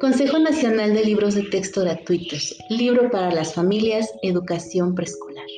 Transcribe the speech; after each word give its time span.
Consejo 0.00 0.38
Nacional 0.38 0.94
de 0.94 1.02
Libros 1.02 1.34
de 1.34 1.42
Texto 1.42 1.80
Gratuitos, 1.80 2.56
Libro 2.70 3.10
para 3.10 3.32
las 3.32 3.54
Familias, 3.54 4.08
Educación 4.22 4.94
Preescolar. 4.94 5.48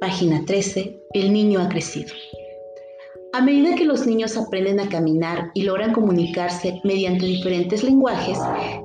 Página 0.00 0.44
13. 0.44 1.00
El 1.12 1.32
niño 1.32 1.60
ha 1.60 1.68
crecido. 1.68 2.12
A 3.32 3.40
medida 3.42 3.76
que 3.76 3.84
los 3.84 4.08
niños 4.08 4.36
aprenden 4.36 4.80
a 4.80 4.88
caminar 4.88 5.52
y 5.54 5.62
logran 5.62 5.92
comunicarse 5.92 6.80
mediante 6.82 7.26
diferentes 7.26 7.84
lenguajes, 7.84 8.38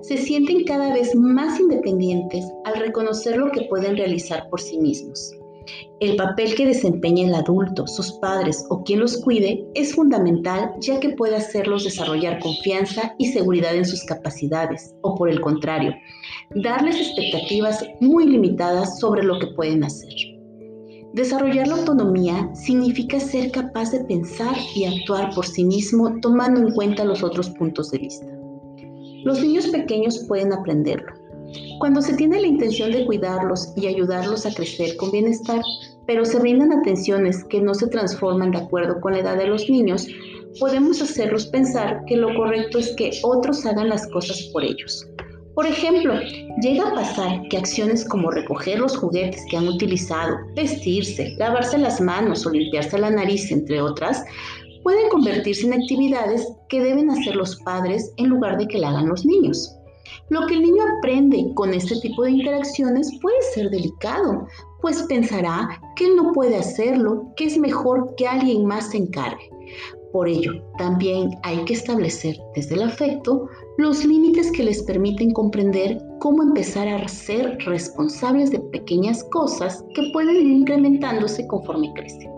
se 0.03 0.17
sienten 0.17 0.63
cada 0.65 0.93
vez 0.93 1.15
más 1.15 1.59
independientes 1.59 2.45
al 2.65 2.75
reconocer 2.75 3.37
lo 3.37 3.51
que 3.51 3.63
pueden 3.63 3.97
realizar 3.97 4.49
por 4.51 4.61
sí 4.61 4.77
mismos. 4.77 5.38
El 5.99 6.15
papel 6.15 6.55
que 6.55 6.65
desempeña 6.65 7.27
el 7.27 7.35
adulto, 7.35 7.85
sus 7.87 8.13
padres 8.13 8.65
o 8.69 8.83
quien 8.83 9.01
los 9.01 9.17
cuide 9.17 9.65
es 9.75 9.93
fundamental 9.93 10.71
ya 10.79 10.99
que 10.99 11.09
puede 11.09 11.35
hacerlos 11.35 11.83
desarrollar 11.83 12.39
confianza 12.39 13.13
y 13.17 13.27
seguridad 13.27 13.75
en 13.75 13.85
sus 13.85 14.03
capacidades 14.05 14.95
o 15.01 15.15
por 15.15 15.29
el 15.29 15.41
contrario, 15.41 15.93
darles 16.55 16.95
expectativas 16.95 17.85
muy 17.99 18.27
limitadas 18.27 18.99
sobre 18.99 19.23
lo 19.23 19.39
que 19.39 19.47
pueden 19.47 19.83
hacer. 19.83 20.13
Desarrollar 21.13 21.67
la 21.67 21.75
autonomía 21.75 22.49
significa 22.53 23.19
ser 23.19 23.51
capaz 23.51 23.91
de 23.91 24.03
pensar 24.05 24.55
y 24.75 24.85
actuar 24.85 25.33
por 25.33 25.45
sí 25.45 25.65
mismo 25.65 26.19
tomando 26.21 26.61
en 26.61 26.71
cuenta 26.73 27.03
los 27.03 27.23
otros 27.23 27.49
puntos 27.49 27.89
de 27.91 27.97
vista. 27.97 28.27
Los 29.23 29.41
niños 29.41 29.67
pequeños 29.67 30.23
pueden 30.27 30.53
aprenderlo, 30.53 31.11
cuando 31.79 32.01
se 32.01 32.15
tiene 32.15 32.41
la 32.41 32.47
intención 32.47 32.91
de 32.91 33.05
cuidarlos 33.05 33.73
y 33.75 33.87
ayudarlos 33.87 34.45
a 34.45 34.53
crecer 34.53 34.95
con 34.97 35.11
bienestar, 35.11 35.61
pero 36.07 36.25
se 36.25 36.39
brindan 36.39 36.73
atenciones 36.73 37.43
que 37.45 37.61
no 37.61 37.73
se 37.73 37.87
transforman 37.87 38.51
de 38.51 38.59
acuerdo 38.59 38.99
con 38.99 39.13
la 39.13 39.19
edad 39.19 39.37
de 39.37 39.47
los 39.47 39.69
niños, 39.69 40.07
podemos 40.59 41.01
hacerlos 41.01 41.47
pensar 41.47 42.03
que 42.07 42.17
lo 42.17 42.35
correcto 42.35 42.79
es 42.79 42.93
que 42.95 43.11
otros 43.23 43.65
hagan 43.65 43.89
las 43.89 44.07
cosas 44.07 44.41
por 44.51 44.63
ellos. 44.63 45.07
Por 45.55 45.67
ejemplo, 45.67 46.13
llega 46.61 46.87
a 46.87 46.95
pasar 46.95 47.41
que 47.49 47.57
acciones 47.57 48.07
como 48.07 48.31
recoger 48.31 48.79
los 48.79 48.95
juguetes 48.95 49.43
que 49.49 49.57
han 49.57 49.67
utilizado, 49.67 50.37
vestirse, 50.55 51.35
lavarse 51.37 51.77
las 51.77 51.99
manos 51.99 52.45
o 52.45 52.49
limpiarse 52.49 52.97
la 52.97 53.09
nariz, 53.09 53.51
entre 53.51 53.81
otras, 53.81 54.23
pueden 54.83 55.09
convertirse 55.09 55.67
en 55.67 55.73
actividades 55.73 56.47
que 56.69 56.81
deben 56.81 57.09
hacer 57.09 57.35
los 57.35 57.57
padres 57.57 58.13
en 58.17 58.29
lugar 58.29 58.57
de 58.57 58.67
que 58.67 58.77
la 58.77 58.89
hagan 58.89 59.09
los 59.09 59.25
niños. 59.25 59.75
Lo 60.29 60.45
que 60.45 60.53
el 60.55 60.61
niño 60.61 60.83
aprende 60.97 61.51
con 61.55 61.73
este 61.73 61.99
tipo 62.01 62.23
de 62.23 62.31
interacciones 62.31 63.11
puede 63.19 63.41
ser 63.53 63.69
delicado, 63.71 64.47
pues 64.81 65.01
pensará 65.03 65.81
que 65.95 66.05
él 66.05 66.15
no 66.15 66.33
puede 66.33 66.55
hacerlo, 66.55 67.25
que 67.35 67.45
es 67.45 67.57
mejor 67.57 68.13
que 68.15 68.27
alguien 68.27 68.65
más 68.65 68.91
se 68.91 68.97
encargue. 68.97 69.49
Por 70.11 70.27
ello, 70.27 70.53
también 70.77 71.31
hay 71.43 71.63
que 71.65 71.73
establecer 71.73 72.35
desde 72.55 72.75
el 72.75 72.83
afecto 72.83 73.47
los 73.77 74.05
límites 74.05 74.51
que 74.51 74.63
les 74.63 74.81
permiten 74.83 75.31
comprender 75.31 75.99
cómo 76.19 76.43
empezar 76.43 76.87
a 76.87 77.07
ser 77.07 77.57
responsables 77.65 78.51
de 78.51 78.59
pequeñas 78.59 79.23
cosas 79.25 79.83
que 79.93 80.09
pueden 80.11 80.35
ir 80.35 80.47
incrementándose 80.47 81.45
conforme 81.47 81.93
crecen. 81.93 82.31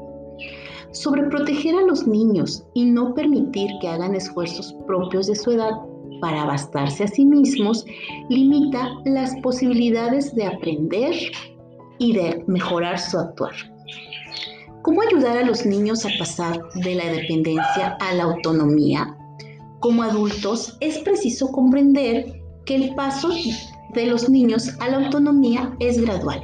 Sobre 0.91 1.23
proteger 1.23 1.75
a 1.75 1.81
los 1.81 2.05
niños 2.05 2.65
y 2.73 2.85
no 2.85 3.13
permitir 3.13 3.69
que 3.79 3.87
hagan 3.87 4.15
esfuerzos 4.15 4.75
propios 4.85 5.27
de 5.27 5.35
su 5.35 5.51
edad 5.51 5.71
para 6.21 6.45
bastarse 6.45 7.03
a 7.03 7.07
sí 7.07 7.25
mismos 7.25 7.85
limita 8.29 8.89
las 9.03 9.35
posibilidades 9.41 10.33
de 10.35 10.45
aprender 10.45 11.15
y 11.97 12.13
de 12.13 12.43
mejorar 12.47 12.97
su 12.97 13.19
actuar. 13.19 13.53
¿Cómo 14.83 15.01
ayudar 15.01 15.37
a 15.37 15.45
los 15.45 15.65
niños 15.65 16.05
a 16.05 16.09
pasar 16.17 16.59
de 16.73 16.95
la 16.95 17.05
dependencia 17.11 17.97
a 17.99 18.13
la 18.15 18.23
autonomía? 18.23 19.15
Como 19.79 20.01
adultos 20.01 20.77
es 20.79 20.97
preciso 20.99 21.51
comprender 21.51 22.41
que 22.65 22.75
el 22.75 22.95
paso 22.95 23.29
de 23.93 24.05
los 24.07 24.29
niños 24.29 24.75
a 24.79 24.89
la 24.89 25.05
autonomía 25.05 25.75
es 25.79 26.01
gradual, 26.01 26.43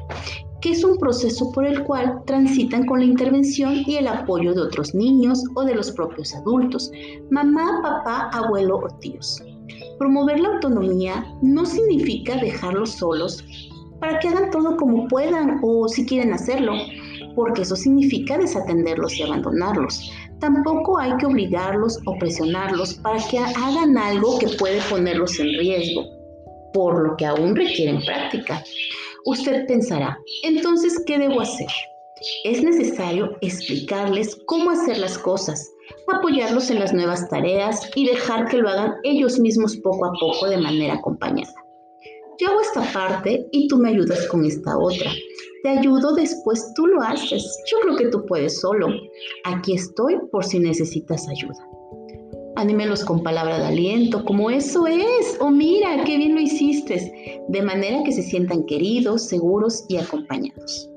que 0.62 0.72
es 0.72 0.84
un 0.84 0.98
proceso 0.98 1.52
por 1.52 1.66
el 1.66 1.84
cual 1.84 2.22
transitan 2.26 2.86
con 2.86 3.00
la 3.00 3.06
intervención 3.06 3.84
y 3.86 3.96
el 3.96 4.08
apoyo 4.08 4.54
de 4.54 4.62
otros 4.62 4.94
niños 4.94 5.44
o 5.56 5.64
de 5.64 5.74
los 5.74 5.92
propios 5.92 6.36
adultos, 6.36 6.92
mamá, 7.32 7.80
papá, 7.82 8.30
abuelo 8.34 8.78
o 8.78 8.88
tíos. 9.00 9.42
Promover 9.98 10.40
la 10.40 10.50
autonomía 10.50 11.26
no 11.42 11.66
significa 11.66 12.36
dejarlos 12.38 12.92
solos 12.92 13.44
para 14.00 14.20
que 14.20 14.28
hagan 14.28 14.52
todo 14.52 14.78
como 14.78 15.08
puedan 15.08 15.60
o 15.64 15.88
si 15.88 16.06
quieren 16.06 16.34
hacerlo, 16.34 16.74
porque 17.36 17.64
eso 17.64 17.76
significa 17.76 18.38
desatenderlos 18.38 19.18
y 19.18 19.24
abandonarlos. 19.24 20.12
Tampoco 20.40 21.00
hay 21.00 21.16
que 21.18 21.26
obligarlos 21.26 22.00
o 22.06 22.18
presionarlos 22.20 22.96
para 22.96 23.20
que 23.28 23.40
hagan 23.40 23.98
algo 23.98 24.38
que 24.38 24.50
puede 24.60 24.80
ponerlos 24.90 25.40
en 25.40 25.48
riesgo, 25.58 26.04
por 26.74 27.08
lo 27.08 27.18
que 27.18 27.26
aún 27.26 27.56
requieren 27.56 28.04
práctica. 28.06 28.64
Usted 29.26 29.66
pensará, 29.68 30.18
entonces, 30.44 31.02
¿qué 31.06 31.18
debo 31.18 31.42
hacer? 31.42 31.68
Es 32.44 32.64
necesario 32.64 33.36
explicarles 33.42 34.38
cómo 34.46 34.72
hacer 34.72 34.98
las 35.00 35.18
cosas, 35.18 35.70
apoyarlos 36.16 36.70
en 36.72 36.80
las 36.80 36.94
nuevas 36.94 37.28
tareas 37.30 37.90
y 37.96 38.06
dejar 38.06 38.48
que 38.48 38.58
lo 38.58 38.70
hagan 38.70 38.96
ellos 39.04 39.40
mismos 39.40 39.78
poco 39.78 40.06
a 40.06 40.12
poco 40.20 40.48
de 40.48 40.58
manera 40.58 40.96
acompañada. 40.96 41.54
Yo 42.40 42.50
hago 42.50 42.62
esta 42.62 42.84
parte 42.94 43.48
y 43.52 43.68
tú 43.68 43.78
me 43.78 43.90
ayudas 43.90 44.28
con 44.28 44.46
esta 44.46 44.78
otra. 44.78 45.12
Te 45.64 45.70
ayudo 45.70 46.14
después, 46.14 46.72
tú 46.76 46.86
lo 46.86 47.02
haces. 47.02 47.44
Yo 47.72 47.80
creo 47.82 47.96
que 47.98 48.08
tú 48.10 48.26
puedes 48.28 48.62
solo. 48.62 48.90
Aquí 49.44 49.74
estoy 49.74 50.18
por 50.32 50.46
si 50.46 50.60
necesitas 50.60 51.28
ayuda. 51.28 51.68
Anímelos 52.56 53.04
con 53.06 53.24
palabra 53.24 53.58
de 53.58 53.66
aliento, 53.66 54.24
como 54.24 54.52
eso 54.52 54.86
es, 54.88 55.38
o 55.40 55.50
mira, 55.50 56.04
qué 56.06 56.18
bien 56.18 56.36
lo 56.36 56.42
hiciste, 56.42 57.42
de 57.48 57.62
manera 57.62 58.04
que 58.04 58.12
se 58.12 58.24
sientan 58.24 58.66
queridos, 58.66 59.24
seguros 59.24 59.86
y 59.90 59.98
acompañados. 59.98 60.90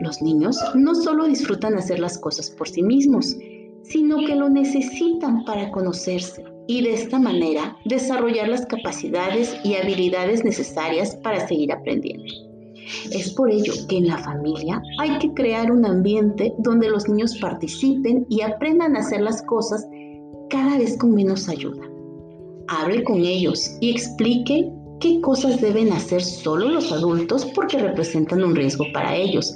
Los 0.00 0.22
niños 0.22 0.56
no 0.74 0.94
solo 0.94 1.26
disfrutan 1.26 1.74
hacer 1.74 1.98
las 1.98 2.18
cosas 2.18 2.50
por 2.50 2.68
sí 2.68 2.82
mismos, 2.82 3.36
sino 3.82 4.18
que 4.26 4.36
lo 4.36 4.48
necesitan 4.48 5.44
para 5.44 5.70
conocerse 5.70 6.44
y 6.66 6.82
de 6.82 6.94
esta 6.94 7.18
manera 7.18 7.76
desarrollar 7.86 8.48
las 8.48 8.66
capacidades 8.66 9.56
y 9.64 9.74
habilidades 9.74 10.44
necesarias 10.44 11.16
para 11.22 11.46
seguir 11.48 11.72
aprendiendo. 11.72 12.32
Es 13.10 13.32
por 13.34 13.50
ello 13.50 13.72
que 13.88 13.98
en 13.98 14.08
la 14.08 14.18
familia 14.18 14.80
hay 14.98 15.18
que 15.18 15.32
crear 15.34 15.70
un 15.70 15.84
ambiente 15.84 16.54
donde 16.58 16.88
los 16.88 17.08
niños 17.08 17.36
participen 17.38 18.26
y 18.28 18.42
aprendan 18.42 18.96
a 18.96 19.00
hacer 19.00 19.20
las 19.20 19.42
cosas 19.42 19.86
cada 20.50 20.78
vez 20.78 20.96
con 20.98 21.14
menos 21.14 21.48
ayuda. 21.48 21.82
Hable 22.68 23.02
con 23.04 23.18
ellos 23.18 23.76
y 23.80 23.90
explique 23.90 24.70
qué 25.00 25.20
cosas 25.20 25.60
deben 25.60 25.92
hacer 25.92 26.22
solo 26.22 26.68
los 26.68 26.92
adultos 26.92 27.46
porque 27.54 27.78
representan 27.78 28.42
un 28.42 28.54
riesgo 28.54 28.84
para 28.92 29.14
ellos 29.16 29.54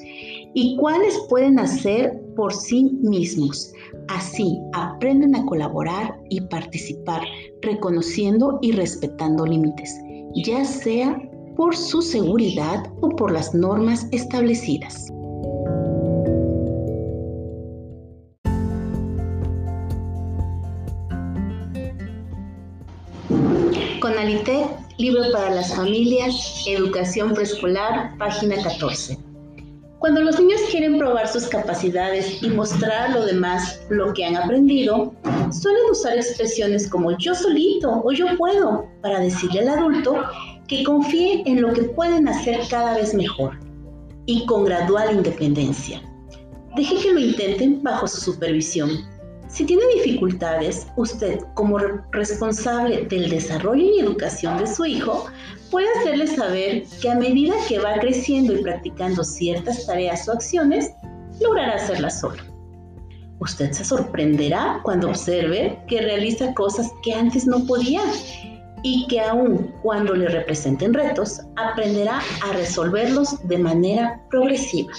y 0.54 0.76
cuáles 0.76 1.18
pueden 1.28 1.58
hacer 1.58 2.20
por 2.36 2.52
sí 2.52 2.84
mismos. 3.02 3.72
Así 4.08 4.58
aprenden 4.72 5.34
a 5.36 5.44
colaborar 5.46 6.18
y 6.28 6.40
participar, 6.40 7.22
reconociendo 7.62 8.58
y 8.62 8.72
respetando 8.72 9.46
límites, 9.46 9.94
ya 10.44 10.64
sea 10.64 11.16
por 11.56 11.76
su 11.76 12.02
seguridad 12.02 12.84
o 13.00 13.10
por 13.10 13.32
las 13.32 13.54
normas 13.54 14.06
establecidas. 14.10 15.08
Con 24.00 24.18
Alité, 24.18 24.66
libro 24.98 25.22
para 25.32 25.54
las 25.54 25.74
familias, 25.76 26.64
educación 26.66 27.34
preescolar, 27.34 28.16
página 28.18 28.60
14. 28.62 29.31
Cuando 30.02 30.20
los 30.20 30.40
niños 30.40 30.60
quieren 30.68 30.98
probar 30.98 31.28
sus 31.28 31.46
capacidades 31.46 32.42
y 32.42 32.48
mostrar 32.48 33.10
a 33.10 33.14
lo 33.14 33.24
demás 33.24 33.80
lo 33.88 34.12
que 34.12 34.24
han 34.24 34.34
aprendido, 34.34 35.14
suelen 35.52 35.90
usar 35.92 36.16
expresiones 36.16 36.90
como 36.90 37.16
yo 37.18 37.36
solito 37.36 38.02
o 38.04 38.10
yo 38.10 38.26
puedo 38.36 38.88
para 39.00 39.20
decirle 39.20 39.60
al 39.60 39.68
adulto 39.68 40.16
que 40.66 40.82
confíe 40.82 41.44
en 41.46 41.62
lo 41.62 41.72
que 41.72 41.84
pueden 41.84 42.26
hacer 42.26 42.62
cada 42.68 42.96
vez 42.96 43.14
mejor 43.14 43.56
y 44.26 44.44
con 44.46 44.64
gradual 44.64 45.14
independencia. 45.14 46.02
Deje 46.74 46.96
que 46.96 47.12
lo 47.12 47.20
intenten 47.20 47.80
bajo 47.84 48.08
su 48.08 48.32
supervisión 48.32 48.90
si 49.52 49.66
tiene 49.66 49.82
dificultades, 49.96 50.86
usted 50.96 51.40
como 51.52 51.78
responsable 52.10 53.02
del 53.02 53.28
desarrollo 53.28 53.84
y 53.84 54.00
educación 54.00 54.56
de 54.56 54.66
su 54.66 54.86
hijo 54.86 55.26
puede 55.70 55.88
hacerle 55.98 56.26
saber 56.26 56.84
que 57.02 57.10
a 57.10 57.16
medida 57.16 57.54
que 57.68 57.78
va 57.78 57.98
creciendo 58.00 58.54
y 58.54 58.62
practicando 58.62 59.22
ciertas 59.22 59.84
tareas 59.84 60.26
o 60.26 60.32
acciones, 60.32 60.92
logrará 61.38 61.74
hacerlas 61.74 62.20
solo. 62.20 62.42
Usted 63.40 63.72
se 63.72 63.84
sorprenderá 63.84 64.80
cuando 64.84 65.10
observe 65.10 65.78
que 65.86 66.00
realiza 66.00 66.54
cosas 66.54 66.90
que 67.02 67.12
antes 67.12 67.46
no 67.46 67.66
podía 67.66 68.00
y 68.82 69.06
que 69.08 69.20
aun 69.20 69.70
cuando 69.82 70.14
le 70.14 70.28
representen 70.28 70.94
retos, 70.94 71.42
aprenderá 71.56 72.22
a 72.42 72.52
resolverlos 72.54 73.36
de 73.48 73.58
manera 73.58 74.18
progresiva. 74.30 74.92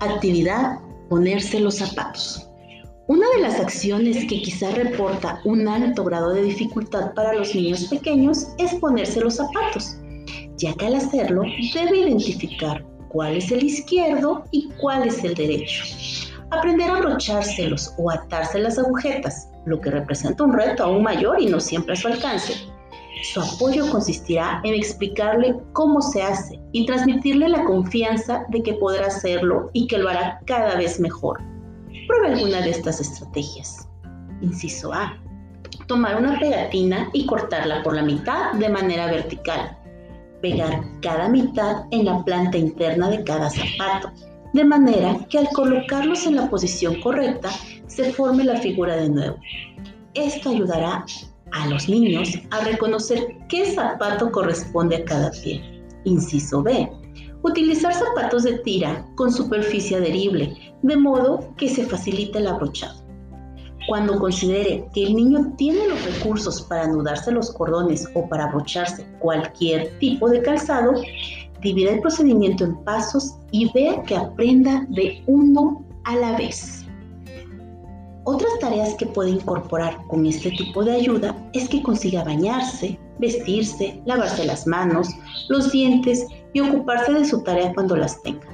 Actividad, 0.00 0.78
ponerse 1.08 1.58
los 1.58 1.78
zapatos. 1.78 2.51
Una 3.08 3.26
de 3.34 3.42
las 3.42 3.58
acciones 3.58 4.16
que 4.28 4.40
quizá 4.40 4.70
reporta 4.70 5.40
un 5.44 5.66
alto 5.66 6.04
grado 6.04 6.32
de 6.34 6.42
dificultad 6.42 7.12
para 7.14 7.34
los 7.34 7.52
niños 7.52 7.86
pequeños 7.86 8.46
es 8.58 8.74
ponerse 8.76 9.20
los 9.20 9.36
zapatos, 9.36 9.96
ya 10.56 10.72
que 10.74 10.86
al 10.86 10.94
hacerlo 10.94 11.42
debe 11.74 11.98
identificar 11.98 12.84
cuál 13.08 13.36
es 13.38 13.50
el 13.50 13.64
izquierdo 13.64 14.44
y 14.52 14.68
cuál 14.80 15.08
es 15.08 15.24
el 15.24 15.34
derecho. 15.34 15.82
Aprender 16.52 16.88
a 16.90 16.98
abrochárselos 16.98 17.92
o 17.98 18.08
atarse 18.08 18.60
las 18.60 18.78
agujetas, 18.78 19.48
lo 19.66 19.80
que 19.80 19.90
representa 19.90 20.44
un 20.44 20.52
reto 20.52 20.84
aún 20.84 21.02
mayor 21.02 21.42
y 21.42 21.46
no 21.46 21.58
siempre 21.58 21.94
a 21.94 21.96
su 21.96 22.06
alcance. 22.06 22.54
Su 23.32 23.40
apoyo 23.40 23.90
consistirá 23.90 24.60
en 24.62 24.74
explicarle 24.74 25.56
cómo 25.72 26.00
se 26.02 26.22
hace 26.22 26.60
y 26.70 26.86
transmitirle 26.86 27.48
la 27.48 27.64
confianza 27.64 28.44
de 28.50 28.62
que 28.62 28.74
podrá 28.74 29.08
hacerlo 29.08 29.70
y 29.72 29.88
que 29.88 29.98
lo 29.98 30.08
hará 30.08 30.40
cada 30.46 30.76
vez 30.76 31.00
mejor. 31.00 31.40
Pruebe 32.06 32.34
alguna 32.34 32.60
de 32.60 32.70
estas 32.70 33.00
estrategias. 33.00 33.88
Inciso 34.40 34.92
A. 34.92 35.16
Tomar 35.86 36.16
una 36.16 36.38
pegatina 36.38 37.08
y 37.12 37.26
cortarla 37.26 37.82
por 37.82 37.94
la 37.94 38.02
mitad 38.02 38.52
de 38.54 38.68
manera 38.68 39.06
vertical. 39.06 39.78
Pegar 40.40 40.82
cada 41.00 41.28
mitad 41.28 41.84
en 41.90 42.04
la 42.04 42.24
planta 42.24 42.58
interna 42.58 43.08
de 43.08 43.22
cada 43.24 43.50
zapato, 43.50 44.10
de 44.52 44.64
manera 44.64 45.18
que 45.30 45.38
al 45.38 45.48
colocarlos 45.50 46.26
en 46.26 46.36
la 46.36 46.50
posición 46.50 47.00
correcta 47.00 47.50
se 47.86 48.12
forme 48.12 48.44
la 48.44 48.56
figura 48.56 48.96
de 48.96 49.08
nuevo. 49.08 49.36
Esto 50.14 50.50
ayudará 50.50 51.04
a 51.52 51.66
los 51.68 51.88
niños 51.88 52.38
a 52.50 52.64
reconocer 52.64 53.36
qué 53.48 53.66
zapato 53.72 54.30
corresponde 54.32 54.96
a 54.96 55.04
cada 55.04 55.30
pie. 55.30 55.62
Inciso 56.04 56.62
B. 56.62 56.90
Utilizar 57.44 57.92
zapatos 57.92 58.44
de 58.44 58.58
tira 58.58 59.04
con 59.16 59.32
superficie 59.32 59.96
adherible, 59.96 60.56
de 60.82 60.96
modo 60.96 61.52
que 61.56 61.68
se 61.68 61.84
facilite 61.84 62.38
el 62.38 62.46
abrochado. 62.46 63.02
Cuando 63.88 64.18
considere 64.20 64.88
que 64.94 65.04
el 65.04 65.16
niño 65.16 65.52
tiene 65.56 65.88
los 65.88 66.04
recursos 66.04 66.62
para 66.62 66.84
anudarse 66.84 67.32
los 67.32 67.50
cordones 67.50 68.08
o 68.14 68.28
para 68.28 68.44
abrocharse 68.44 69.04
cualquier 69.18 69.98
tipo 69.98 70.28
de 70.28 70.40
calzado, 70.40 70.94
divida 71.60 71.90
el 71.92 72.00
procedimiento 72.00 72.64
en 72.64 72.76
pasos 72.84 73.34
y 73.50 73.72
vea 73.72 74.02
que 74.02 74.16
aprenda 74.16 74.86
de 74.90 75.22
uno 75.26 75.84
a 76.04 76.14
la 76.14 76.36
vez. 76.36 76.86
Otras 78.24 78.52
tareas 78.60 78.94
que 78.94 79.06
puede 79.06 79.30
incorporar 79.30 79.98
con 80.06 80.26
este 80.26 80.50
tipo 80.52 80.84
de 80.84 80.92
ayuda 80.92 81.36
es 81.54 81.68
que 81.68 81.82
consiga 81.82 82.22
bañarse, 82.22 83.00
vestirse, 83.22 84.02
lavarse 84.04 84.44
las 84.44 84.66
manos, 84.66 85.08
los 85.48 85.72
dientes 85.72 86.26
y 86.52 86.60
ocuparse 86.60 87.14
de 87.14 87.24
su 87.24 87.42
tarea 87.42 87.72
cuando 87.72 87.96
las 87.96 88.20
tenga. 88.22 88.46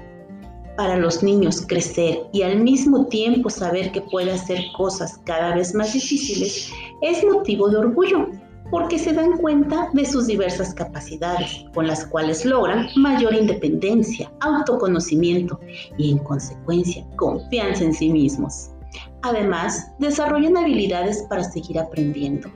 Para 0.76 0.96
los 0.96 1.24
niños 1.24 1.64
crecer 1.66 2.20
y 2.32 2.42
al 2.42 2.60
mismo 2.60 3.06
tiempo 3.06 3.50
saber 3.50 3.90
que 3.90 4.02
puede 4.02 4.30
hacer 4.30 4.60
cosas 4.76 5.18
cada 5.24 5.56
vez 5.56 5.74
más 5.74 5.92
difíciles 5.92 6.70
es 7.02 7.24
motivo 7.24 7.68
de 7.68 7.78
orgullo, 7.78 8.28
porque 8.70 8.98
se 8.98 9.14
dan 9.14 9.38
cuenta 9.38 9.88
de 9.94 10.04
sus 10.04 10.26
diversas 10.26 10.74
capacidades, 10.74 11.64
con 11.74 11.86
las 11.86 12.04
cuales 12.04 12.44
logran 12.44 12.86
mayor 12.96 13.34
independencia, 13.34 14.30
autoconocimiento 14.40 15.58
y 15.96 16.12
en 16.12 16.18
consecuencia 16.18 17.06
confianza 17.16 17.84
en 17.84 17.94
sí 17.94 18.10
mismos. 18.10 18.70
Además, 19.22 19.90
desarrollan 19.98 20.58
habilidades 20.58 21.24
para 21.30 21.42
seguir 21.42 21.78
aprendiendo. 21.78 22.50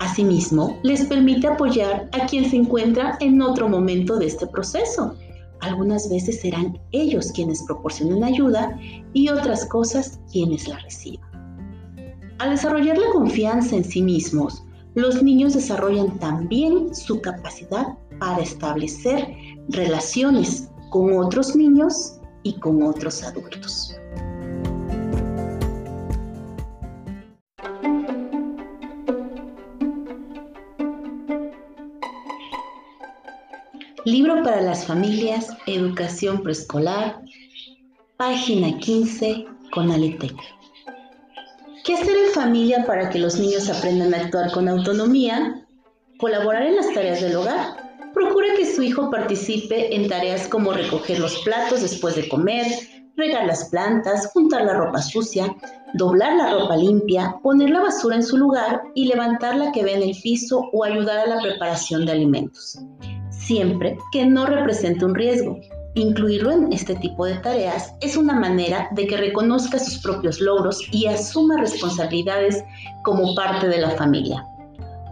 Asimismo, 0.00 0.78
les 0.82 1.04
permite 1.06 1.48
apoyar 1.48 2.08
a 2.12 2.26
quien 2.26 2.48
se 2.48 2.56
encuentra 2.56 3.16
en 3.20 3.42
otro 3.42 3.68
momento 3.68 4.16
de 4.16 4.26
este 4.26 4.46
proceso. 4.46 5.14
Algunas 5.60 6.08
veces 6.08 6.40
serán 6.40 6.78
ellos 6.92 7.32
quienes 7.32 7.64
proporcionen 7.64 8.22
ayuda 8.22 8.78
y 9.12 9.28
otras 9.28 9.64
cosas 9.66 10.20
quienes 10.30 10.68
la 10.68 10.78
reciban. 10.78 11.26
Al 12.38 12.50
desarrollar 12.50 12.96
la 12.96 13.10
confianza 13.10 13.74
en 13.74 13.84
sí 13.84 14.00
mismos, 14.00 14.62
los 14.94 15.22
niños 15.22 15.54
desarrollan 15.54 16.16
también 16.18 16.94
su 16.94 17.20
capacidad 17.20 17.98
para 18.20 18.42
establecer 18.42 19.34
relaciones 19.68 20.70
con 20.90 21.16
otros 21.18 21.56
niños 21.56 22.20
y 22.44 22.54
con 22.60 22.82
otros 22.82 23.22
adultos. 23.24 23.96
Libro 34.18 34.42
para 34.42 34.60
las 34.60 34.84
familias, 34.84 35.56
educación 35.66 36.42
preescolar, 36.42 37.22
página 38.16 38.76
15, 38.76 39.46
con 39.70 39.92
Alitec. 39.92 40.34
¿Qué 41.84 41.94
hacer 41.94 42.16
en 42.16 42.32
familia 42.32 42.84
para 42.84 43.10
que 43.10 43.20
los 43.20 43.38
niños 43.38 43.70
aprendan 43.70 44.12
a 44.12 44.24
actuar 44.24 44.50
con 44.50 44.66
autonomía? 44.68 45.64
Colaborar 46.18 46.64
en 46.64 46.74
las 46.74 46.92
tareas 46.92 47.20
del 47.20 47.36
hogar. 47.36 47.76
Procure 48.12 48.56
que 48.56 48.66
su 48.66 48.82
hijo 48.82 49.08
participe 49.08 49.94
en 49.94 50.08
tareas 50.08 50.48
como 50.48 50.72
recoger 50.72 51.20
los 51.20 51.38
platos 51.44 51.82
después 51.82 52.16
de 52.16 52.28
comer, 52.28 52.66
regar 53.16 53.46
las 53.46 53.68
plantas, 53.68 54.32
juntar 54.32 54.64
la 54.64 54.74
ropa 54.74 55.00
sucia, 55.00 55.54
doblar 55.94 56.34
la 56.34 56.54
ropa 56.54 56.76
limpia, 56.76 57.36
poner 57.44 57.70
la 57.70 57.82
basura 57.82 58.16
en 58.16 58.24
su 58.24 58.36
lugar 58.36 58.82
y 58.96 59.04
levantar 59.04 59.54
la 59.54 59.70
que 59.70 59.84
ve 59.84 59.94
en 59.94 60.02
el 60.02 60.20
piso 60.20 60.68
o 60.72 60.82
ayudar 60.82 61.20
a 61.20 61.36
la 61.36 61.40
preparación 61.40 62.04
de 62.04 62.10
alimentos 62.10 62.80
siempre 63.48 63.96
que 64.12 64.26
no 64.26 64.46
represente 64.46 65.04
un 65.04 65.14
riesgo. 65.14 65.58
Incluirlo 65.94 66.52
en 66.52 66.72
este 66.72 66.94
tipo 66.96 67.24
de 67.24 67.38
tareas 67.38 67.94
es 68.00 68.16
una 68.16 68.34
manera 68.34 68.88
de 68.92 69.06
que 69.06 69.16
reconozca 69.16 69.78
sus 69.78 69.98
propios 69.98 70.38
logros 70.40 70.80
y 70.92 71.06
asuma 71.06 71.58
responsabilidades 71.58 72.62
como 73.02 73.34
parte 73.34 73.66
de 73.66 73.80
la 73.80 73.90
familia. 73.92 74.46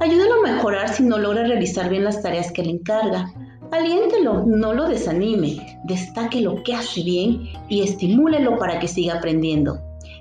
Ayúdalo 0.00 0.34
a 0.34 0.52
mejorar 0.52 0.90
si 0.90 1.02
no 1.02 1.18
logra 1.18 1.44
realizar 1.44 1.88
bien 1.88 2.04
las 2.04 2.22
tareas 2.22 2.52
que 2.52 2.62
le 2.62 2.72
encarga. 2.72 3.32
Aliéntelo, 3.72 4.44
no 4.46 4.74
lo 4.74 4.86
desanime, 4.86 5.80
destaque 5.84 6.42
lo 6.42 6.62
que 6.62 6.74
hace 6.74 7.02
bien 7.02 7.48
y 7.68 7.82
estimúlelo 7.82 8.58
para 8.58 8.78
que 8.78 8.86
siga 8.86 9.14
aprendiendo. 9.14 9.80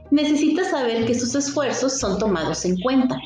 Necesita 0.10 0.64
saber 0.64 1.06
que 1.06 1.14
sus 1.14 1.36
esfuerzos 1.36 2.00
son 2.00 2.18
tomados 2.18 2.64
en 2.64 2.80
cuenta 2.80 3.20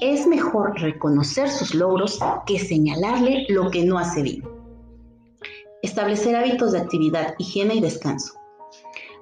es 0.00 0.26
mejor 0.26 0.78
reconocer 0.80 1.50
sus 1.50 1.74
logros 1.74 2.18
que 2.46 2.58
señalarle 2.58 3.46
lo 3.48 3.70
que 3.70 3.84
no 3.84 3.98
hace 3.98 4.22
bien. 4.22 4.42
Establecer 5.82 6.36
hábitos 6.36 6.72
de 6.72 6.78
actividad, 6.78 7.34
higiene 7.38 7.76
y 7.76 7.80
descanso. 7.80 8.34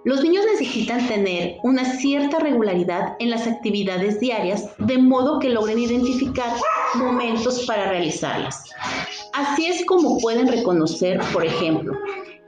Los 0.05 0.23
niños 0.23 0.45
necesitan 0.53 1.07
tener 1.09 1.57
una 1.65 1.85
cierta 1.85 2.39
regularidad 2.39 3.17
en 3.19 3.31
las 3.31 3.47
actividades 3.47 4.21
diarias 4.21 4.71
de 4.79 4.99
modo 4.99 5.41
que 5.41 5.51
logren 5.51 5.79
identificar 5.79 6.53
momentos 6.95 7.65
para 7.67 7.91
realizarlas. 7.91 8.71
Así 9.33 9.67
es 9.67 9.85
como 9.87 10.19
pueden 10.19 10.47
reconocer, 10.47 11.21
por 11.33 11.45
ejemplo, 11.45 11.93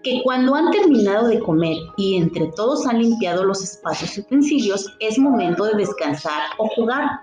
que 0.03 0.23
cuando 0.23 0.55
han 0.55 0.71
terminado 0.71 1.27
de 1.27 1.41
comer 1.41 1.77
y 1.97 2.17
entre 2.17 2.47
todos 2.53 2.87
han 2.87 3.03
limpiado 3.03 3.45
los 3.45 3.63
espacios 3.63 4.17
y 4.17 4.21
utensilios, 4.21 4.87
es 5.01 5.19
momento 5.19 5.65
de 5.65 5.77
descansar 5.77 6.43
o 6.59 6.69
jugar 6.69 7.21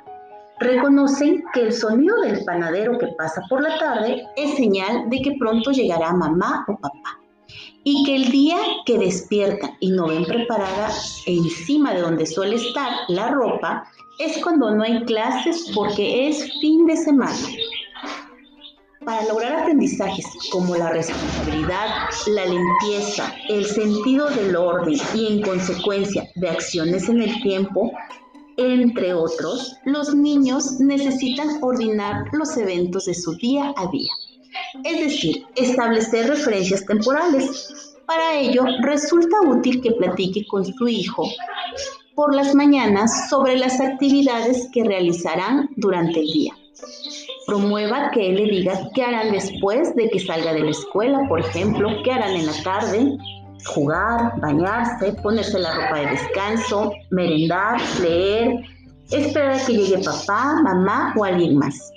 reconocen 0.60 1.44
que 1.54 1.62
el 1.62 1.74
sonido 1.74 2.22
del 2.22 2.44
panadero 2.44 2.98
que 2.98 3.08
pasa 3.18 3.42
por 3.50 3.62
la 3.62 3.78
tarde 3.78 4.24
es 4.36 4.56
señal 4.56 5.10
de 5.10 5.22
que 5.22 5.36
pronto 5.40 5.72
llegará 5.72 6.14
mamá 6.14 6.66
o 6.68 6.76
papá. 6.78 7.20
Y 7.84 8.04
que 8.04 8.16
el 8.16 8.32
día 8.32 8.58
que 8.86 8.98
despiertan 8.98 9.72
y 9.80 9.92
no 9.92 10.08
ven 10.08 10.26
preparada 10.26 10.90
encima 11.26 11.94
de 11.94 12.02
donde 12.02 12.26
suele 12.26 12.56
estar 12.56 12.92
la 13.08 13.30
ropa 13.30 13.88
es 14.20 14.42
cuando 14.44 14.72
no 14.72 14.84
hay 14.84 15.06
clases 15.06 15.72
porque 15.74 16.28
es 16.28 16.52
fin 16.60 16.86
de 16.86 16.98
semana. 16.98 17.38
Para 19.06 19.26
lograr 19.26 19.62
aprendizajes 19.62 20.26
como 20.52 20.76
la 20.76 20.90
responsabilidad, 20.90 22.10
la 22.28 22.46
limpieza, 22.46 23.34
el 23.48 23.66
sentido 23.66 24.28
del 24.32 24.54
orden 24.54 25.00
y 25.16 25.28
en 25.28 25.42
consecuencia 25.44 26.28
de 26.36 26.50
acciones 26.50 27.08
en 27.08 27.22
el 27.22 27.42
tiempo, 27.42 27.94
entre 28.58 29.14
otros, 29.14 29.78
los 29.86 30.14
niños 30.16 30.80
necesitan 30.80 31.62
ordenar 31.62 32.26
los 32.32 32.58
eventos 32.58 33.06
de 33.06 33.14
su 33.14 33.36
día 33.36 33.74
a 33.78 33.88
día, 33.92 34.12
es 34.84 35.00
decir, 35.00 35.46
establecer 35.56 36.28
referencias 36.28 36.86
temporales. 36.86 37.94
Para 38.08 38.36
ello, 38.40 38.64
resulta 38.82 39.42
útil 39.42 39.82
que 39.82 39.92
platique 39.92 40.46
con 40.48 40.66
su 40.66 40.88
hijo 40.88 41.30
por 42.16 42.34
las 42.34 42.56
mañanas 42.56 43.30
sobre 43.30 43.58
las 43.58 43.80
actividades 43.80 44.68
que 44.74 44.84
realizarán 44.84 45.70
durante 45.76 46.20
el 46.22 46.26
día. 46.26 46.54
Promueva 47.46 48.10
que 48.12 48.30
él 48.30 48.36
le 48.38 48.46
diga 48.46 48.90
qué 48.96 49.04
harán 49.04 49.32
después 49.32 49.96
de 49.96 50.10
que 50.10 50.20
salga 50.20 50.54
de 50.54 50.62
la 50.62 50.72
escuela, 50.72 51.28
por 51.30 51.40
ejemplo, 51.40 51.90
qué 52.04 52.12
harán 52.12 52.36
en 52.36 52.48
la 52.48 52.64
tarde, 52.64 53.18
jugar, 53.68 54.40
bañarse, 54.40 55.14
ponerse 55.24 55.60
la 55.60 55.74
ropa 55.74 56.00
de 56.00 56.08
descanso, 56.08 56.92
merendar, 57.12 57.80
leer, 58.02 58.56
esperar 59.12 59.52
a 59.52 59.66
que 59.66 59.74
llegue 59.74 60.04
papá, 60.04 60.62
mamá 60.64 61.14
o 61.18 61.24
alguien 61.24 61.58
más. 61.58 61.92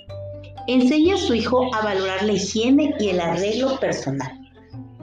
Enseña 0.67 1.15
a 1.15 1.17
su 1.17 1.33
hijo 1.33 1.73
a 1.73 1.81
valorar 1.81 2.23
la 2.23 2.33
higiene 2.33 2.95
y 2.99 3.09
el 3.09 3.19
arreglo 3.19 3.79
personal. 3.79 4.31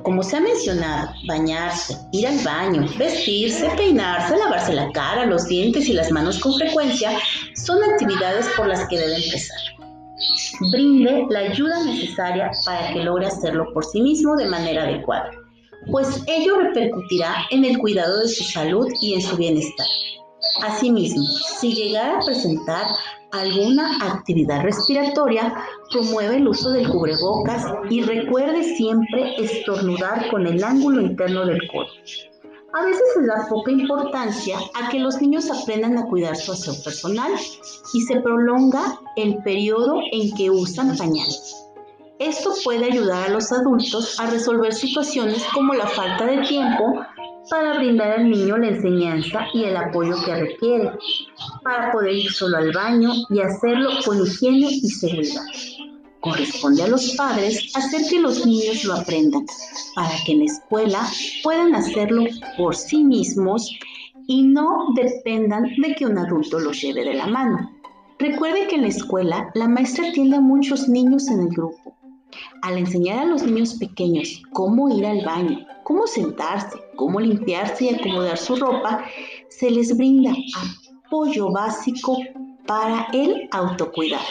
Como 0.02 0.22
se 0.22 0.36
ha 0.36 0.40
mencionado, 0.40 1.10
bañarse, 1.26 1.96
ir 2.12 2.26
al 2.26 2.38
baño, 2.38 2.86
vestirse, 2.96 3.68
peinarse, 3.76 4.36
lavarse 4.36 4.72
la 4.72 4.90
cara, 4.92 5.26
los 5.26 5.46
dientes 5.48 5.88
y 5.88 5.92
las 5.92 6.10
manos 6.10 6.38
con 6.38 6.54
frecuencia 6.54 7.10
son 7.54 7.82
actividades 7.82 8.48
por 8.56 8.68
las 8.68 8.86
que 8.88 8.98
debe 8.98 9.16
empezar. 9.16 9.58
Brinde 10.72 11.26
la 11.30 11.40
ayuda 11.40 11.84
necesaria 11.84 12.50
para 12.64 12.92
que 12.92 13.04
logre 13.04 13.26
hacerlo 13.26 13.66
por 13.74 13.84
sí 13.84 14.00
mismo 14.00 14.36
de 14.36 14.46
manera 14.46 14.84
adecuada, 14.84 15.30
pues 15.90 16.22
ello 16.26 16.58
repercutirá 16.58 17.46
en 17.50 17.64
el 17.64 17.78
cuidado 17.78 18.20
de 18.20 18.28
su 18.28 18.44
salud 18.44 18.86
y 19.00 19.14
en 19.14 19.22
su 19.22 19.36
bienestar. 19.36 19.86
Asimismo, 20.62 21.24
si 21.60 21.74
llegara 21.74 22.18
a 22.18 22.24
presentar 22.24 22.86
alguna 23.32 23.98
actividad 24.00 24.62
respiratoria, 24.62 25.54
promueve 25.90 26.36
el 26.36 26.48
uso 26.48 26.70
del 26.70 26.88
cubrebocas 26.88 27.64
y 27.90 28.02
recuerde 28.02 28.62
siempre 28.76 29.34
estornudar 29.36 30.30
con 30.30 30.46
el 30.46 30.62
ángulo 30.62 31.00
interno 31.00 31.44
del 31.44 31.60
codo. 31.68 31.88
A 32.74 32.84
veces 32.84 33.02
se 33.14 33.26
da 33.26 33.46
poca 33.48 33.70
importancia 33.70 34.58
a 34.74 34.90
que 34.90 34.98
los 34.98 35.20
niños 35.20 35.50
aprendan 35.50 35.96
a 35.96 36.06
cuidar 36.06 36.36
su 36.36 36.52
aseo 36.52 36.74
personal 36.84 37.32
y 37.94 38.00
se 38.02 38.20
prolonga 38.20 39.00
el 39.16 39.38
periodo 39.42 40.00
en 40.12 40.34
que 40.34 40.50
usan 40.50 40.96
pañales. 40.96 41.67
Esto 42.18 42.50
puede 42.64 42.86
ayudar 42.86 43.28
a 43.28 43.32
los 43.32 43.52
adultos 43.52 44.18
a 44.18 44.28
resolver 44.28 44.74
situaciones 44.74 45.44
como 45.54 45.74
la 45.74 45.86
falta 45.86 46.26
de 46.26 46.38
tiempo 46.38 47.00
para 47.48 47.78
brindar 47.78 48.10
al 48.18 48.28
niño 48.28 48.58
la 48.58 48.70
enseñanza 48.70 49.46
y 49.54 49.62
el 49.62 49.76
apoyo 49.76 50.16
que 50.24 50.34
requiere, 50.34 50.90
para 51.62 51.92
poder 51.92 52.14
ir 52.14 52.30
solo 52.32 52.56
al 52.56 52.72
baño 52.72 53.12
y 53.30 53.40
hacerlo 53.40 53.90
con 54.04 54.20
higiene 54.20 54.68
y 54.68 54.88
seguridad. 54.88 55.42
Corresponde 56.20 56.82
a 56.82 56.88
los 56.88 57.12
padres 57.12 57.70
hacer 57.76 58.02
que 58.10 58.20
los 58.20 58.44
niños 58.44 58.82
lo 58.82 58.94
aprendan, 58.94 59.46
para 59.94 60.10
que 60.26 60.32
en 60.32 60.40
la 60.40 60.44
escuela 60.46 61.08
puedan 61.44 61.76
hacerlo 61.76 62.24
por 62.56 62.74
sí 62.74 63.04
mismos 63.04 63.70
y 64.26 64.42
no 64.42 64.88
dependan 64.96 65.62
de 65.80 65.94
que 65.94 66.04
un 66.04 66.18
adulto 66.18 66.58
los 66.58 66.80
lleve 66.80 67.04
de 67.04 67.14
la 67.14 67.28
mano. 67.28 67.70
Recuerde 68.18 68.66
que 68.66 68.74
en 68.74 68.82
la 68.82 68.88
escuela 68.88 69.50
la 69.54 69.68
maestra 69.68 70.08
atiende 70.08 70.36
a 70.36 70.40
muchos 70.40 70.88
niños 70.88 71.28
en 71.28 71.40
el 71.40 71.48
grupo. 71.50 71.97
Al 72.62 72.78
enseñar 72.78 73.20
a 73.20 73.24
los 73.24 73.42
niños 73.42 73.74
pequeños 73.74 74.42
cómo 74.52 74.88
ir 74.88 75.06
al 75.06 75.24
baño, 75.24 75.66
cómo 75.84 76.06
sentarse, 76.06 76.76
cómo 76.96 77.20
limpiarse 77.20 77.86
y 77.86 77.94
acomodar 77.94 78.36
su 78.36 78.56
ropa, 78.56 79.04
se 79.48 79.70
les 79.70 79.96
brinda 79.96 80.32
apoyo 81.06 81.50
básico 81.50 82.18
para 82.66 83.06
el 83.12 83.48
autocuidado. 83.52 84.24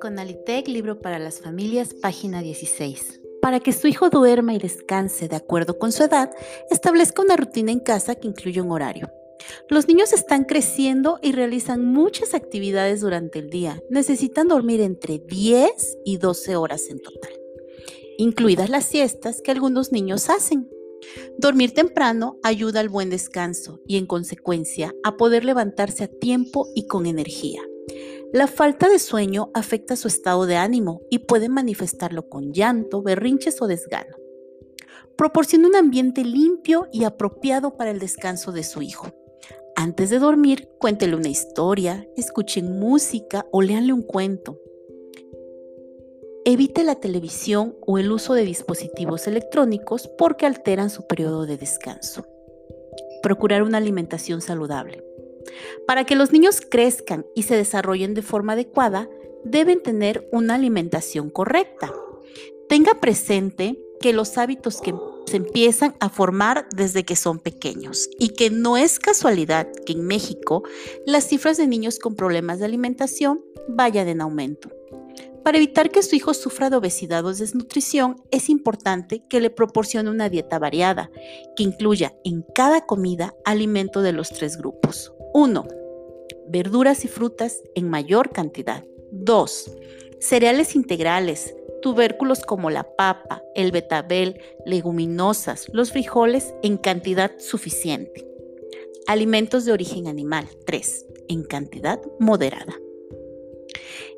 Conalitec, 0.00 0.68
libro 0.68 1.00
para 1.00 1.18
las 1.18 1.40
familias, 1.40 1.94
página 1.94 2.42
16. 2.42 3.23
Para 3.44 3.60
que 3.60 3.74
su 3.74 3.88
hijo 3.88 4.08
duerma 4.08 4.54
y 4.54 4.58
descanse 4.58 5.28
de 5.28 5.36
acuerdo 5.36 5.78
con 5.78 5.92
su 5.92 6.02
edad, 6.02 6.30
establezca 6.70 7.20
una 7.20 7.36
rutina 7.36 7.72
en 7.72 7.80
casa 7.80 8.14
que 8.14 8.26
incluya 8.26 8.62
un 8.62 8.72
horario. 8.72 9.10
Los 9.68 9.86
niños 9.86 10.14
están 10.14 10.44
creciendo 10.44 11.18
y 11.20 11.32
realizan 11.32 11.84
muchas 11.84 12.32
actividades 12.32 13.02
durante 13.02 13.40
el 13.40 13.50
día. 13.50 13.82
Necesitan 13.90 14.48
dormir 14.48 14.80
entre 14.80 15.18
10 15.18 15.98
y 16.06 16.16
12 16.16 16.56
horas 16.56 16.88
en 16.88 17.00
total, 17.00 17.32
incluidas 18.16 18.70
las 18.70 18.86
siestas 18.86 19.42
que 19.42 19.50
algunos 19.50 19.92
niños 19.92 20.30
hacen. 20.30 20.70
Dormir 21.36 21.74
temprano 21.74 22.38
ayuda 22.42 22.80
al 22.80 22.88
buen 22.88 23.10
descanso 23.10 23.78
y 23.86 23.98
en 23.98 24.06
consecuencia 24.06 24.94
a 25.04 25.18
poder 25.18 25.44
levantarse 25.44 26.04
a 26.04 26.08
tiempo 26.08 26.68
y 26.74 26.86
con 26.86 27.04
energía. 27.04 27.60
La 28.34 28.48
falta 28.48 28.88
de 28.88 28.98
sueño 28.98 29.52
afecta 29.54 29.94
su 29.94 30.08
estado 30.08 30.44
de 30.46 30.56
ánimo 30.56 31.02
y 31.08 31.20
puede 31.20 31.48
manifestarlo 31.48 32.28
con 32.28 32.52
llanto, 32.52 33.00
berrinches 33.00 33.62
o 33.62 33.68
desgano. 33.68 34.16
Proporciona 35.16 35.68
un 35.68 35.76
ambiente 35.76 36.24
limpio 36.24 36.88
y 36.92 37.04
apropiado 37.04 37.76
para 37.76 37.92
el 37.92 38.00
descanso 38.00 38.50
de 38.50 38.64
su 38.64 38.82
hijo. 38.82 39.06
Antes 39.76 40.10
de 40.10 40.18
dormir, 40.18 40.68
cuéntele 40.80 41.14
una 41.14 41.28
historia, 41.28 42.08
escuchen 42.16 42.80
música 42.80 43.46
o 43.52 43.62
léanle 43.62 43.92
un 43.92 44.02
cuento. 44.02 44.58
Evite 46.44 46.82
la 46.82 46.96
televisión 46.96 47.76
o 47.86 47.98
el 47.98 48.10
uso 48.10 48.34
de 48.34 48.42
dispositivos 48.42 49.28
electrónicos 49.28 50.10
porque 50.18 50.44
alteran 50.44 50.90
su 50.90 51.06
periodo 51.06 51.46
de 51.46 51.56
descanso. 51.56 52.26
Procurar 53.22 53.62
una 53.62 53.78
alimentación 53.78 54.40
saludable. 54.40 55.13
Para 55.86 56.04
que 56.04 56.16
los 56.16 56.32
niños 56.32 56.60
crezcan 56.60 57.26
y 57.34 57.42
se 57.42 57.56
desarrollen 57.56 58.14
de 58.14 58.22
forma 58.22 58.54
adecuada, 58.54 59.08
deben 59.44 59.82
tener 59.82 60.28
una 60.32 60.54
alimentación 60.54 61.30
correcta. 61.30 61.92
Tenga 62.68 62.94
presente 62.94 63.78
que 64.00 64.12
los 64.12 64.36
hábitos 64.38 64.80
que 64.80 64.94
se 65.26 65.36
empiezan 65.36 65.94
a 66.00 66.10
formar 66.10 66.68
desde 66.74 67.04
que 67.04 67.16
son 67.16 67.38
pequeños 67.38 68.08
y 68.18 68.30
que 68.30 68.50
no 68.50 68.76
es 68.76 68.98
casualidad 68.98 69.68
que 69.86 69.94
en 69.94 70.06
México 70.06 70.62
las 71.06 71.28
cifras 71.28 71.56
de 71.56 71.66
niños 71.66 71.98
con 71.98 72.14
problemas 72.14 72.58
de 72.58 72.66
alimentación 72.66 73.40
vayan 73.68 74.08
en 74.08 74.20
aumento. 74.20 74.70
Para 75.42 75.58
evitar 75.58 75.90
que 75.90 76.02
su 76.02 76.16
hijo 76.16 76.32
sufra 76.32 76.70
de 76.70 76.76
obesidad 76.76 77.24
o 77.26 77.32
desnutrición, 77.32 78.16
es 78.30 78.48
importante 78.48 79.22
que 79.28 79.40
le 79.40 79.50
proporcione 79.50 80.10
una 80.10 80.30
dieta 80.30 80.58
variada, 80.58 81.10
que 81.54 81.62
incluya 81.62 82.14
en 82.24 82.44
cada 82.54 82.86
comida 82.86 83.34
alimento 83.44 84.00
de 84.00 84.12
los 84.12 84.30
tres 84.30 84.56
grupos. 84.56 85.13
1. 85.36 85.66
Verduras 86.46 87.04
y 87.04 87.08
frutas 87.08 87.60
en 87.74 87.90
mayor 87.90 88.30
cantidad. 88.30 88.84
2. 89.10 89.76
Cereales 90.20 90.76
integrales, 90.76 91.56
tubérculos 91.82 92.44
como 92.44 92.70
la 92.70 92.84
papa, 92.94 93.42
el 93.56 93.72
betabel, 93.72 94.40
leguminosas, 94.64 95.66
los 95.72 95.90
frijoles 95.90 96.54
en 96.62 96.76
cantidad 96.76 97.32
suficiente. 97.40 98.24
Alimentos 99.08 99.64
de 99.64 99.72
origen 99.72 100.06
animal. 100.06 100.48
3. 100.66 101.06
En 101.28 101.42
cantidad 101.42 102.00
moderada. 102.20 102.78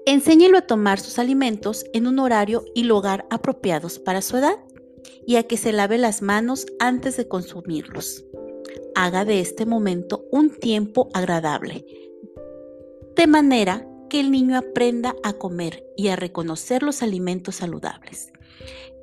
Enséñelo 0.04 0.58
a 0.58 0.66
tomar 0.66 1.00
sus 1.00 1.18
alimentos 1.18 1.86
en 1.94 2.08
un 2.08 2.18
horario 2.18 2.62
y 2.74 2.82
lugar 2.82 3.26
apropiados 3.30 3.98
para 3.98 4.20
su 4.20 4.36
edad 4.36 4.58
y 5.26 5.36
a 5.36 5.44
que 5.44 5.56
se 5.56 5.72
lave 5.72 5.96
las 5.96 6.20
manos 6.20 6.66
antes 6.78 7.16
de 7.16 7.26
consumirlos. 7.26 8.26
Haga 8.98 9.26
de 9.26 9.40
este 9.40 9.66
momento 9.66 10.24
un 10.32 10.48
tiempo 10.48 11.10
agradable, 11.12 11.84
de 13.14 13.26
manera 13.26 13.86
que 14.08 14.20
el 14.20 14.30
niño 14.30 14.56
aprenda 14.56 15.14
a 15.22 15.34
comer 15.34 15.84
y 15.98 16.08
a 16.08 16.16
reconocer 16.16 16.82
los 16.82 17.02
alimentos 17.02 17.56
saludables. 17.56 18.32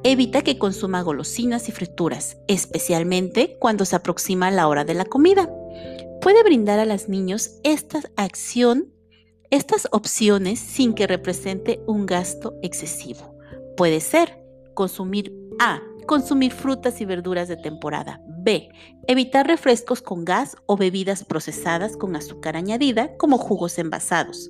Evita 0.04 0.42
que 0.42 0.58
consuma 0.58 1.04
golosinas 1.04 1.70
y 1.70 1.72
frituras, 1.74 2.38
especialmente 2.48 3.56
cuando 3.60 3.86
se 3.86 3.96
aproxima 3.96 4.50
la 4.50 4.68
hora 4.68 4.84
de 4.84 4.96
la 4.96 5.06
comida. 5.06 5.48
Puede 6.22 6.42
brindar 6.42 6.80
a 6.80 6.86
los 6.86 7.08
niños 7.08 7.60
esta 7.64 8.02
acción, 8.16 8.92
estas 9.52 9.88
opciones 9.92 10.58
sin 10.58 10.96
que 10.96 11.06
represente 11.06 11.84
un 11.86 12.08
gasto 12.08 12.56
excesivo. 12.64 13.38
Puede 13.78 14.00
ser 14.00 14.44
consumir 14.74 15.32
A. 15.60 15.84
Consumir 16.08 16.52
frutas 16.52 17.00
y 17.00 17.06
verduras 17.06 17.48
de 17.48 17.58
temporada. 17.58 18.20
B. 18.44 18.70
Evitar 19.08 19.48
refrescos 19.48 20.02
con 20.02 20.26
gas 20.26 20.58
o 20.66 20.76
bebidas 20.76 21.24
procesadas 21.24 21.96
con 21.96 22.16
azúcar 22.16 22.58
añadida 22.58 23.16
como 23.18 23.38
jugos 23.38 23.80
envasados. 23.80 24.50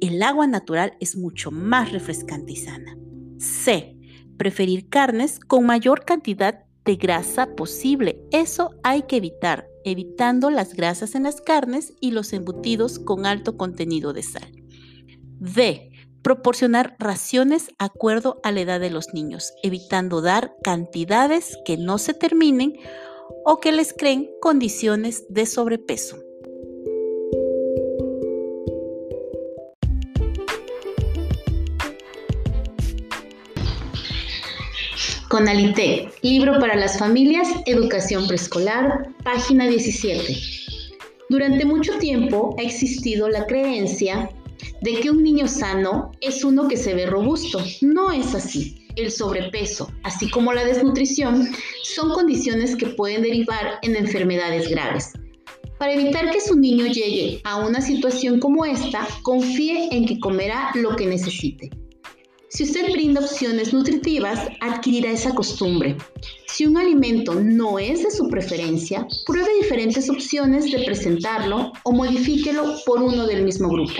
El 0.00 0.22
agua 0.22 0.46
natural 0.46 0.96
es 1.00 1.16
mucho 1.16 1.50
más 1.50 1.92
refrescante 1.92 2.52
y 2.52 2.56
sana. 2.56 2.96
C. 3.38 3.96
Preferir 4.36 4.88
carnes 4.88 5.40
con 5.40 5.64
mayor 5.64 6.04
cantidad 6.04 6.64
de 6.84 6.96
grasa 6.96 7.54
posible. 7.54 8.20
Eso 8.32 8.74
hay 8.82 9.02
que 9.02 9.16
evitar, 9.16 9.66
evitando 9.84 10.50
las 10.50 10.74
grasas 10.74 11.14
en 11.14 11.22
las 11.22 11.40
carnes 11.40 11.94
y 12.00 12.10
los 12.10 12.32
embutidos 12.32 12.98
con 12.98 13.24
alto 13.24 13.56
contenido 13.56 14.12
de 14.12 14.22
sal. 14.22 14.52
D 15.38 15.92
proporcionar 16.22 16.94
raciones 16.98 17.70
acuerdo 17.78 18.40
a 18.44 18.52
la 18.52 18.60
edad 18.60 18.80
de 18.80 18.90
los 18.90 19.12
niños, 19.12 19.52
evitando 19.62 20.22
dar 20.22 20.54
cantidades 20.62 21.58
que 21.64 21.76
no 21.76 21.98
se 21.98 22.14
terminen 22.14 22.74
o 23.44 23.60
que 23.60 23.72
les 23.72 23.92
creen 23.92 24.30
condiciones 24.40 25.24
de 25.28 25.46
sobrepeso. 25.46 26.16
Conalite, 35.28 36.10
libro 36.20 36.58
para 36.60 36.76
las 36.76 36.98
familias, 36.98 37.48
educación 37.64 38.26
preescolar, 38.26 39.08
página 39.24 39.66
17. 39.66 40.36
Durante 41.30 41.64
mucho 41.64 41.96
tiempo 41.98 42.54
ha 42.58 42.62
existido 42.62 43.30
la 43.30 43.46
creencia 43.46 44.28
de 44.82 45.00
que 45.00 45.10
un 45.10 45.22
niño 45.22 45.48
sano 45.48 46.12
es 46.20 46.44
uno 46.44 46.68
que 46.68 46.76
se 46.76 46.92
ve 46.92 47.06
robusto. 47.06 47.58
No 47.80 48.12
es 48.12 48.34
así 48.34 48.81
el 48.96 49.10
sobrepeso, 49.10 49.90
así 50.02 50.30
como 50.30 50.52
la 50.52 50.64
desnutrición, 50.64 51.48
son 51.82 52.10
condiciones 52.10 52.76
que 52.76 52.86
pueden 52.86 53.22
derivar 53.22 53.78
en 53.82 53.96
enfermedades 53.96 54.68
graves. 54.68 55.12
Para 55.78 55.94
evitar 55.94 56.30
que 56.30 56.40
su 56.40 56.56
niño 56.58 56.86
llegue 56.86 57.40
a 57.44 57.56
una 57.56 57.80
situación 57.80 58.38
como 58.38 58.64
esta, 58.64 59.06
confíe 59.22 59.88
en 59.90 60.06
que 60.06 60.20
comerá 60.20 60.70
lo 60.74 60.94
que 60.94 61.06
necesite. 61.06 61.70
Si 62.54 62.64
usted 62.64 62.92
brinda 62.92 63.22
opciones 63.22 63.72
nutritivas, 63.72 64.46
adquirirá 64.60 65.10
esa 65.10 65.34
costumbre. 65.34 65.96
Si 66.46 66.66
un 66.66 66.76
alimento 66.76 67.34
no 67.34 67.78
es 67.78 68.02
de 68.02 68.10
su 68.10 68.28
preferencia, 68.28 69.06
pruebe 69.24 69.48
diferentes 69.62 70.10
opciones 70.10 70.70
de 70.70 70.84
presentarlo 70.84 71.72
o 71.82 71.92
modifíquelo 71.92 72.76
por 72.84 73.02
uno 73.02 73.26
del 73.26 73.42
mismo 73.42 73.70
grupo. 73.70 73.94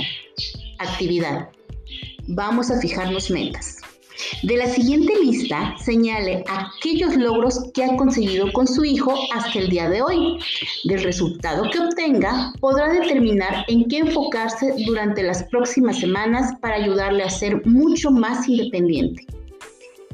Actividad. 0.78 1.48
Vamos 2.28 2.70
a 2.70 2.78
fijarnos 2.78 3.30
metas. 3.30 3.81
De 4.42 4.56
la 4.56 4.66
siguiente 4.66 5.12
lista, 5.22 5.74
señale 5.78 6.44
aquellos 6.48 7.16
logros 7.16 7.70
que 7.74 7.84
ha 7.84 7.96
conseguido 7.96 8.52
con 8.52 8.66
su 8.66 8.84
hijo 8.84 9.14
hasta 9.32 9.58
el 9.58 9.68
día 9.68 9.88
de 9.88 10.02
hoy. 10.02 10.38
Del 10.84 11.02
resultado 11.02 11.70
que 11.70 11.78
obtenga, 11.78 12.52
podrá 12.60 12.88
determinar 12.92 13.64
en 13.68 13.88
qué 13.88 13.98
enfocarse 13.98 14.74
durante 14.86 15.22
las 15.22 15.44
próximas 15.44 16.00
semanas 16.00 16.52
para 16.60 16.76
ayudarle 16.76 17.22
a 17.22 17.30
ser 17.30 17.64
mucho 17.66 18.10
más 18.10 18.48
independiente. 18.48 19.26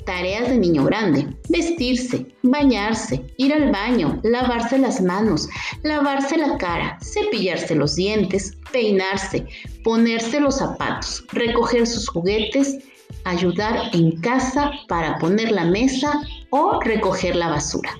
Tareas 0.04 0.48
de 0.48 0.56
niño 0.56 0.84
grande. 0.84 1.26
Vestirse, 1.50 2.26
bañarse, 2.42 3.22
ir 3.36 3.52
al 3.52 3.70
baño, 3.70 4.18
lavarse 4.22 4.78
las 4.78 5.02
manos, 5.02 5.46
lavarse 5.82 6.38
la 6.38 6.56
cara, 6.56 6.98
cepillarse 7.02 7.74
los 7.74 7.94
dientes, 7.94 8.56
peinarse, 8.72 9.46
ponerse 9.84 10.40
los 10.40 10.56
zapatos, 10.56 11.24
recoger 11.32 11.86
sus 11.86 12.08
juguetes, 12.08 12.78
ayudar 13.24 13.90
en 13.92 14.20
casa 14.20 14.70
para 14.88 15.18
poner 15.18 15.52
la 15.52 15.64
mesa 15.64 16.20
o 16.50 16.80
recoger 16.80 17.36
la 17.36 17.48
basura. 17.48 17.90